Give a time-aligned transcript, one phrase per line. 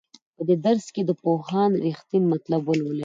[0.35, 2.99] په دې درس کې د پوهاند رښتین مطلب ولولئ.